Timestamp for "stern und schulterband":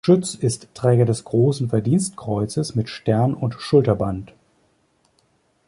2.89-4.33